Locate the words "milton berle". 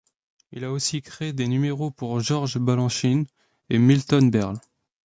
3.77-4.57